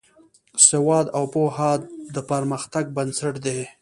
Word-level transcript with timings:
سواد 0.67 1.07
او 1.17 1.23
پوهه 1.33 1.71
د 2.15 2.15
پرمختګ 2.31 2.83
بنسټ 2.95 3.35
دی. 3.45 3.59